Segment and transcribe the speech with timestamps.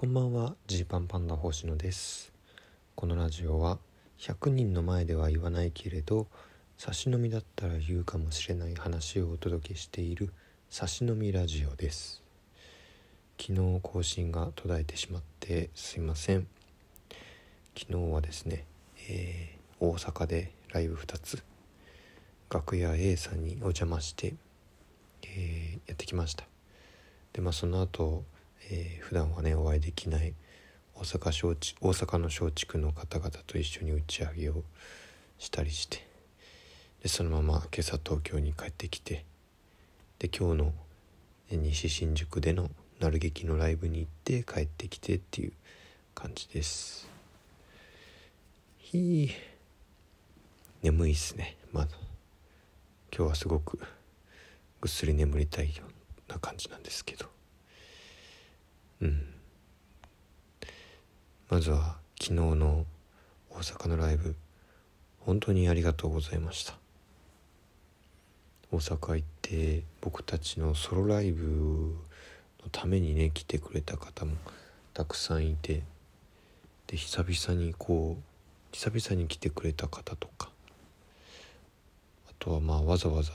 [0.00, 0.54] こんばんは。
[0.66, 2.32] ジーパンパンダ星野です。
[2.94, 3.76] このラジオは
[4.18, 6.26] 100人の前では言わないけれど
[6.78, 10.32] 差し飲みだったら言うかもしれない話をお届けしている
[10.70, 12.22] 差し飲みラジオです。
[13.38, 16.46] 昨日更新が途絶えてしまってすいません。
[17.78, 18.64] 昨日はですね、
[19.10, 21.42] えー、大阪でライブ2つ
[22.50, 24.32] 楽屋 A さんにお邪魔して、
[25.24, 26.46] えー、やってきました。
[27.34, 28.24] でまあその後
[28.72, 30.32] えー、普段はねお会いできない
[30.94, 34.62] 大阪小地大阪の松竹の方々と一緒に打ち上げを
[35.38, 36.06] したりして
[37.02, 39.24] でそのまま今朝東京に帰ってきて
[40.20, 40.72] で今日の
[41.50, 42.70] 西新宿での
[43.00, 45.52] 鳴劇のライブに行って帰ってきてっていう
[46.14, 47.08] 感じです。
[48.78, 49.30] ひい
[50.82, 51.88] 眠いっすねまだ。
[53.16, 53.80] 今日はすごく
[54.80, 55.84] ぐっすり眠りたいよ
[56.28, 57.39] うな感じなんですけど。
[59.00, 59.26] うん。
[61.48, 62.84] まずは昨日の
[63.50, 64.36] 大阪のライブ。
[65.20, 66.74] 本当にありがとうございました。
[68.72, 71.96] 大阪行って僕たちのソロライブ
[72.62, 74.36] のためにね来てくれた方も
[74.94, 75.82] たくさんいて。
[76.86, 78.22] で久々にこう
[78.72, 80.50] 久々に来てくれた方とか。
[82.28, 83.32] あとはまあわざわざ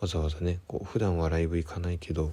[0.00, 2.32] わざわざねこう普段はライブ行かないけど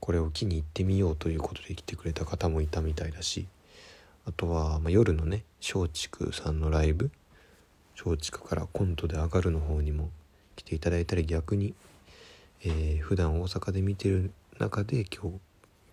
[0.00, 3.46] これを機に行ってみようということで来てくれた方もいたみたいだし
[4.26, 7.10] あとは、まあ、夜のね松竹さんのライブ
[7.96, 10.10] 松竹からコントで上がるの方にも
[10.56, 11.74] 来ていただいたり逆に、
[12.64, 15.38] えー、普段大阪で見てる中で今日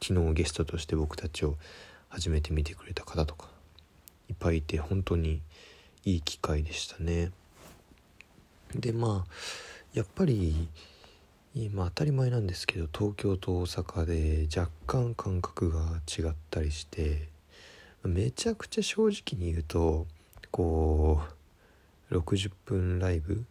[0.09, 1.55] 昨日ゲストとして僕たちを
[2.09, 3.47] 初めて見てくれた方とか
[4.29, 5.41] いっぱいいて本当に
[6.05, 7.31] いい機会でしたね。
[8.75, 9.31] でまあ
[9.93, 10.67] やっぱり
[11.73, 17.29] まあ当たり前なんですけど東京と大阪で若干感覚が違ったりして
[18.03, 20.05] めちゃくちゃ正直に言うと
[20.51, 21.21] こ
[22.11, 23.43] う60分ライブ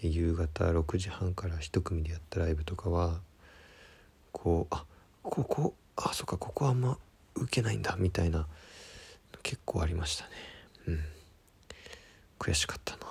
[0.00, 3.20] 夕方6時半から1組でやったライブとかは
[4.32, 4.84] こうあ
[5.22, 6.98] ここあそっかここあんま
[7.34, 8.46] 受けないんだみたいな
[9.42, 10.30] 結構ありましたね。
[10.88, 11.00] うん。
[12.38, 13.06] 悔しかったな、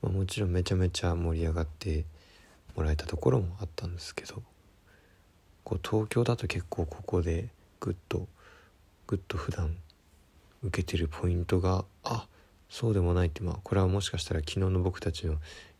[0.00, 2.06] まあ、もちろんめちゃめちゃ盛り上がって
[2.76, 4.42] もらえたところもあったんですけど
[5.64, 7.48] こう東京だと結構ここで
[7.80, 8.26] グッと
[9.06, 9.76] グッと普段
[10.62, 12.26] 受けてるポイントがあ
[12.68, 15.34] そうでもないってまあこれはもしかしたら昨日の僕たちの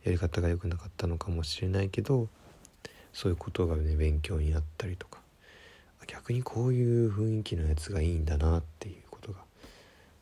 [0.04, 2.28] やり方が良くなかったのかもしれないけど
[3.12, 5.20] そういうことがね勉強になったりとか
[6.06, 9.38] 逆にこういう雰囲気のやつがいいんだなっていうことが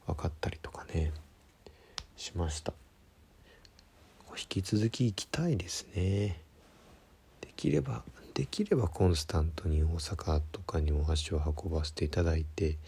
[0.06, 1.12] 分かったりとかね
[2.16, 2.75] しました。
[4.41, 6.41] 引き続き行きたいですね。
[7.60, 12.78] きればできればコンスタントに大阪とかにも足を運ばせていただいて、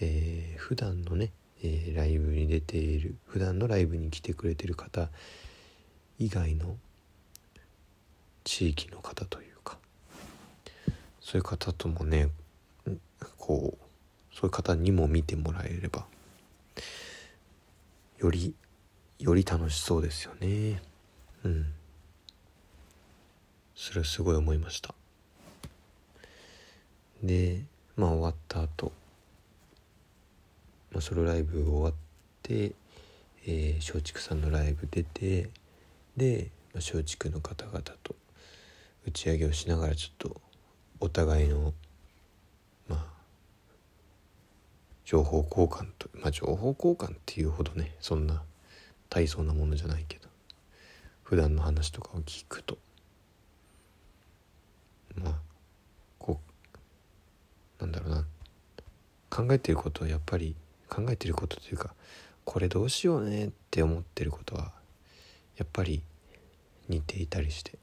[0.00, 1.30] えー、普段のね、
[1.62, 5.08] えー、ライブに出ている普段のライブに来てくれてる方
[6.18, 6.76] 以外の
[8.42, 9.78] 地域の方というか
[11.20, 12.30] そういう方ともね
[13.36, 16.06] こうそういう方にも見てもらえれば
[18.18, 18.52] より
[19.20, 20.82] より楽しそうですよね
[21.44, 21.77] うん。
[23.78, 24.92] それはすごい思いました。
[27.22, 27.62] で
[27.96, 28.90] まあ終わった後、
[30.90, 31.94] まあソロライブ終わっ
[32.42, 32.72] て、
[33.46, 35.48] えー、松竹さんのライブ出て
[36.16, 38.16] で、まあ、松竹の方々と
[39.06, 40.40] 打ち上げをしながらちょっと
[40.98, 41.72] お互いの
[42.88, 43.04] まあ
[45.04, 48.42] 情報交換とまあ情報交換っていうほどねそんな
[49.08, 50.28] 大層なものじゃないけど
[51.22, 52.76] 普段の話とかを聞くと。
[55.18, 55.34] まあ
[56.18, 56.40] こ
[57.80, 58.24] うなんだろうな。
[59.30, 60.56] 考えてることはやっぱり
[60.88, 61.94] 考えてることというか
[62.46, 64.72] これどうしようねって思ってることは
[65.58, 66.02] やっぱり
[66.88, 67.78] 似ていたりして。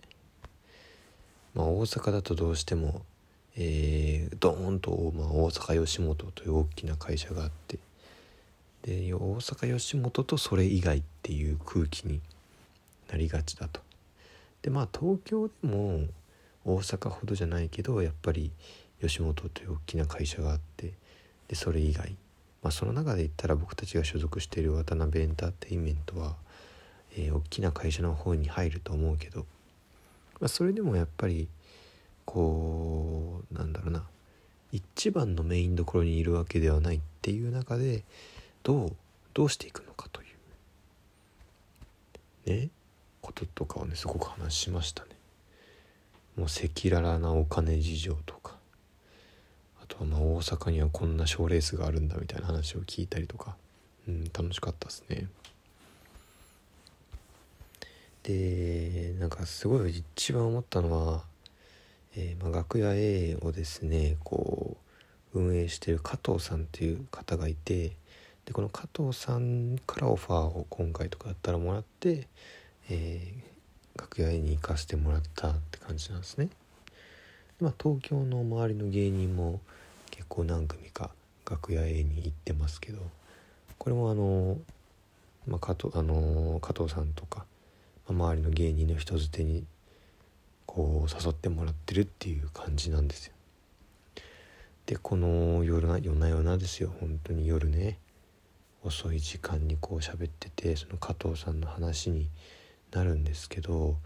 [1.53, 3.05] まあ大阪だとどうしても
[3.57, 7.79] えー、ドーンと、まあ、大阪吉本という大きな会社があって。
[8.83, 12.21] で大阪吉本とそれ以外っていう空気に
[13.09, 13.81] なりがちだと。
[14.61, 16.01] でまあ東京でも
[16.65, 18.51] 大阪ほどじゃないけどやっぱり
[19.01, 20.93] 吉本という大きな会社があって
[21.47, 22.15] でそれ以外、
[22.63, 26.35] まあ、その中で言ったら僕たちが所属している渡辺エンターテインメントは、
[27.15, 29.45] えー、大きな会社の方に入ると思うけど、
[30.39, 31.47] まあ、それでもやっぱり
[32.25, 34.03] こうなんだろうな
[34.71, 38.03] 一番のメインどころにいるわけではないっていう中で
[38.63, 38.95] どう
[39.33, 40.25] どうしていくのかとい
[42.47, 42.69] うね
[43.21, 45.14] こととかをねすごく話しましたね。
[46.35, 48.55] もう赤裸々なお金事情とか
[49.81, 53.55] あとはまあ大阪にはこんな賞レースがあるんだみたいな話を聞いたりとか、
[54.07, 55.27] うん、楽しかったですね。
[58.23, 61.21] でなんかすごい一番思ったのは、
[62.15, 64.77] えー、まあ、楽屋 A をですねこ
[65.33, 67.91] う運営してる加藤さんっていう方がいて
[68.45, 72.27] でこの加藤さんからオファーを今回とかだったらもらって、
[72.89, 73.54] えー、
[73.97, 76.49] 楽屋に行かせてもらったって感じなんですね。
[77.59, 79.61] まあ、東京の周りの芸人も
[80.11, 81.11] 結構何組か
[81.49, 82.99] 楽屋 A に行ってますけど
[83.77, 84.57] これもあの、
[85.47, 87.45] まあ、加藤あの加藤さんとか
[88.07, 89.63] ま周りの芸人の人づてに
[90.65, 93.33] こう誘ってもらってるっていう感じなんですよ。
[94.85, 97.97] でこの夜な夜な夜なですよ本当に夜ね
[98.83, 102.29] 遅い時間にこう喋っててその加藤さんの話に
[102.95, 103.97] なるんですけど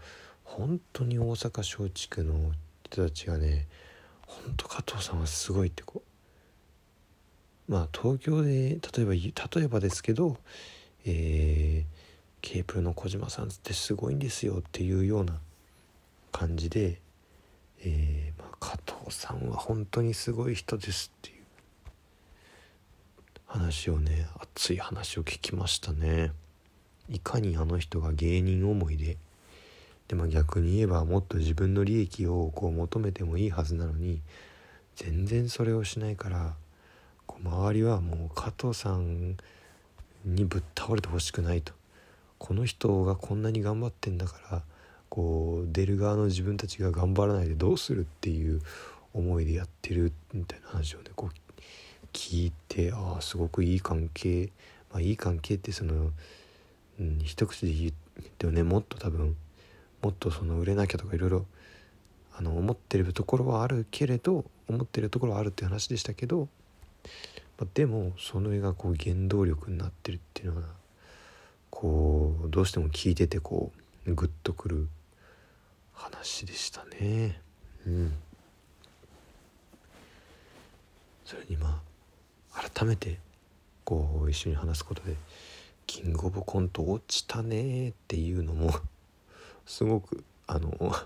[0.44, 2.52] 本当に大阪松竹の
[2.84, 3.66] 人たちがね
[4.26, 6.02] 本当加藤さんはすごいってこ
[7.68, 10.36] うまあ東京で例えば例えばですけど
[11.06, 12.00] えー
[12.42, 15.34] K プロの小島さんってすごいんですよっていうような
[16.32, 17.00] 感じで、
[17.84, 21.34] えー、まあ、加藤さんは本当にすごい人ですっていう
[23.46, 26.32] 話をね熱い話を聞きましたね。
[27.10, 29.16] いかにあの人が芸人思いで
[30.08, 34.20] でも逆に言えばもっと自分の利益をこう求めてもいいはずなのに
[34.96, 36.54] 全然それをしないから
[37.26, 39.36] こう周りはもう加藤さん
[40.24, 41.72] にぶっ倒れてほしくないと。
[42.38, 44.62] この人がこんなに頑張ってんだから
[45.10, 48.62] こう出る側の自分たちが頑張らないでどうするっていう
[49.12, 51.60] 思いでやってるみたいな話をねこう
[52.14, 54.50] 聞いてああすごくいい関係
[54.90, 56.10] まあいい関係ってその、
[57.02, 57.92] ん、一口で言っ
[58.38, 58.62] てもね。
[58.62, 59.36] もっと多分
[60.02, 61.46] もっとその売れなきゃとかいろいろ
[62.36, 66.48] あの思ってるところはあるけれど思ってるところはあるって話でしたけど、
[67.58, 70.68] まあ、でもその絵がこう原動力になってるっていうのは
[71.70, 73.72] こうどうしても聞いててこ
[74.06, 74.88] うグッとくる
[75.92, 77.40] 話でしたね。
[77.86, 78.12] うん。
[81.24, 81.80] それにま
[82.54, 83.18] あ改めて
[83.84, 85.14] こう一緒に話すことで
[85.90, 88.72] 「キングオブコント落ちたね」っていうのも
[89.66, 91.04] すごくあの は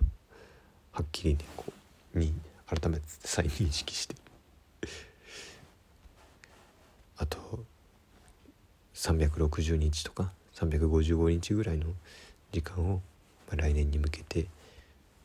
[1.01, 1.73] っきりねこ
[2.15, 2.35] うに
[2.67, 4.15] 改めて再認識して
[7.17, 7.65] あと
[8.93, 11.95] 360日とか355日ぐらいの
[12.53, 13.01] 時間を、
[13.49, 14.49] まあ、来年に向けて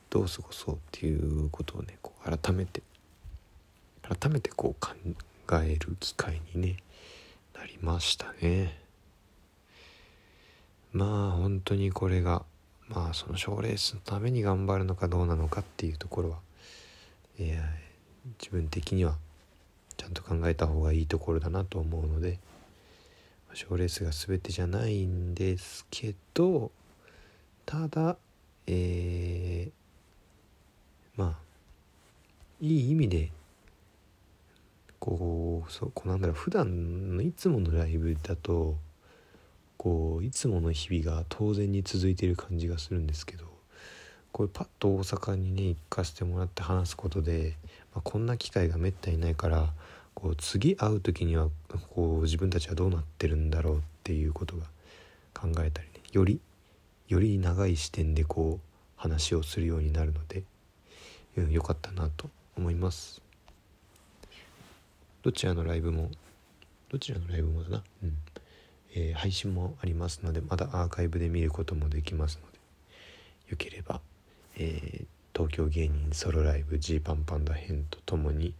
[0.09, 2.81] どう過ごそうっていうことをねこう改めて
[4.03, 4.95] 改めてこう考
[5.61, 6.77] える機会に、ね、
[7.53, 8.88] なりましたね。
[10.93, 12.43] まあ本当にこれが
[12.87, 16.37] まあその賞レースのために頑張るのかどうなのかっていうところは、
[17.39, 19.17] えー、自分的には
[19.97, 22.39] ちゃんと考えた方がいいところだなと思うので。
[23.53, 26.71] 賞レースが全てじゃないんですけど
[27.65, 28.17] ただ
[28.67, 31.35] えー、まあ
[32.61, 33.31] いい意味で
[34.99, 38.77] こうそうこうなんだろう普段のいつものライブだと
[39.79, 43.45] こういつもの日々が当然に続いている感じがするんですけど
[44.33, 47.55] これパッと大阪にね行かせてもらって話すことで、
[47.95, 49.69] まあ、こんな機会がめったにないから
[50.13, 51.47] こう次会う時には
[51.91, 54.63] こう自分たちはどうなってるんだろうっていうことが
[55.33, 56.41] 考えたりねより
[57.07, 60.43] より長い視点でこう話をするようになるので、
[61.37, 63.21] うん、よかったなと思います。
[65.23, 66.11] どちらのライブも
[66.89, 68.17] どちらのライブもだな、うん。
[68.93, 72.59] えー、配信もありますのでまだアーカイブで見ることもできますので
[73.49, 74.01] よければ、
[74.57, 78.53] えー、東京芸人ソロライブジーパンパンダ編とともに、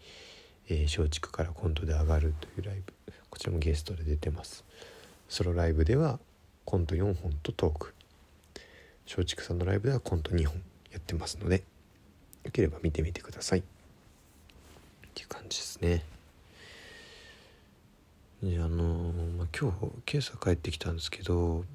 [0.70, 2.94] えー、松竹からコントで上がるというライブ
[3.30, 4.66] こちらもゲストで出てます。
[5.28, 6.20] ソロライブでは
[6.66, 7.94] コント4本とトーク。
[9.08, 11.64] 松竹さんのライブではコント2本やってますので
[12.44, 13.60] よければ見てみてください。
[13.60, 13.64] っ
[15.14, 16.04] ていう感じですね。
[18.44, 19.78] であの、まあ、今日
[20.12, 21.66] 今朝帰ってきたんですけど、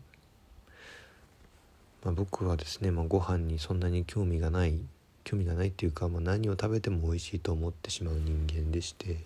[2.03, 4.79] まあ、僕はですね、まあ、ご飯にそんなに興味がない
[5.25, 9.19] 興味がないっていうか、まあ、何を食べても美味しいと思ってしまう人間でして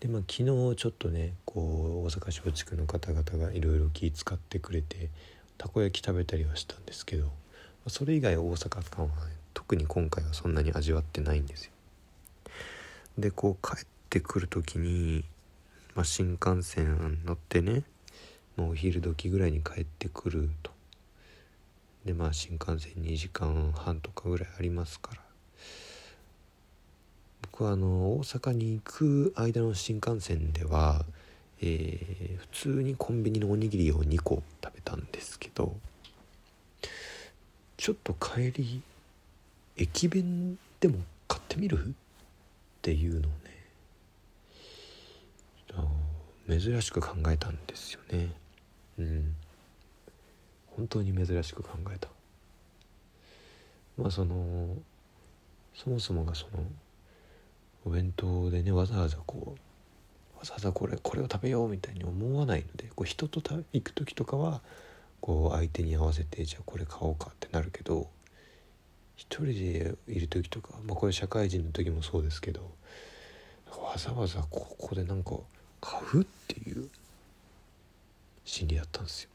[0.00, 5.08] でまあ昨日ちょっとねこう大阪松竹の方々がいろいろ気使ってくれて
[5.56, 7.30] たこ焼き食べたりはしたんですけど
[7.88, 11.70] それ以外大阪感は、ね、特に今回はそんなに味わってないんですよ。
[13.18, 15.24] でこう帰ってくる時に、
[15.96, 17.82] まあ、新幹線乗ってね
[18.56, 20.70] もうお昼時ぐらいに帰ってくると。
[22.04, 25.20] でまあ新幹線2時間半とかぐらいありますから。
[27.42, 31.04] 僕はあの大阪に行く間の新幹線では、
[31.62, 35.74] えー、普通にコンビニのおにぎりを2個食べたんですけど
[37.78, 38.82] ちょっと帰り
[39.78, 41.78] 駅弁でも買ってみる？
[41.78, 41.88] っ
[42.82, 43.28] ていうのをね
[46.48, 48.30] 珍しく考えたんですよね。
[48.98, 49.34] うん。
[50.76, 52.08] 本当に珍しく考えた。
[53.96, 54.76] まあその
[55.74, 56.64] そもそもがその
[57.84, 63.40] お弁当でねわざわざこうわざわざこれこれを食べようみたいに思わないのでこう人と
[63.72, 64.60] 行く時とかは
[65.20, 68.08] こう相手に合わせてじゃあこれ買おうかってなるけど
[69.16, 72.60] 一人でいる時とか、まあ、これ社会人の時もそうですけど
[73.70, 75.36] わざわざここでなんか
[75.86, 76.88] 買うっていう
[78.44, 79.30] 心理だったんですよ。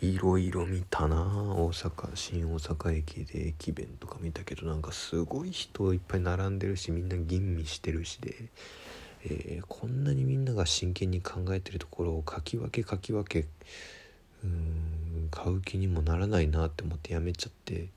[0.00, 8.34] いろいろ見たな大阪新大阪駅で駅弁とか見たけどなんかすごい人いっぱい並んでるしみんな吟味してるしで、
[9.26, 13.46] えー、こんなにみんなが真剣に考えてるところをかき分けかき分け
[14.42, 17.88] うん買う気にもならないなって思ってやめちゃって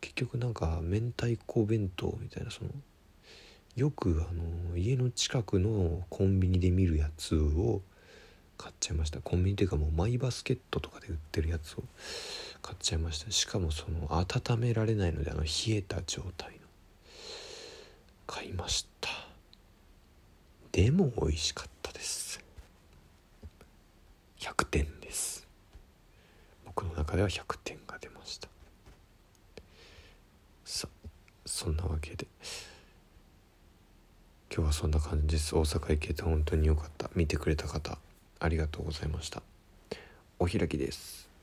[0.00, 2.70] 結局なんか明太子弁当みたいなその
[3.76, 7.82] よくあの家の近くのコンビニで見るやつを
[8.56, 9.20] 買っちゃいました。
[9.20, 11.82] コンビニっていうかもうマイバスケットとかで売ってるやつを
[12.62, 13.32] 買っちゃいました。
[13.32, 16.58] しかもその温められないのであの冷えた状態の
[18.28, 19.10] 買いました。
[20.70, 22.40] でも美味しかったです。
[24.38, 25.46] 100点です。
[26.64, 28.48] 僕の中では100点が出ました。
[30.64, 30.88] さ
[31.44, 32.26] そんなわけで。
[34.56, 35.56] 今日はそんな感じです。
[35.56, 37.10] 大阪行けて本当に良かった。
[37.16, 37.98] 見てくれた方
[38.38, 39.42] ありがとうございました。
[40.38, 41.33] お開きです。